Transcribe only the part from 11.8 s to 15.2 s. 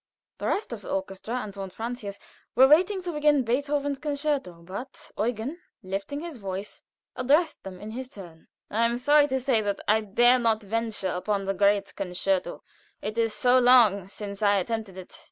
Concerto; it is so long since I attempted it.